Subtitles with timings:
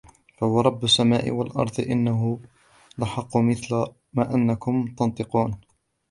[0.37, 2.39] فورب السماء والأرض إنه
[2.97, 5.61] لحق مثل ما أنكم تنطقون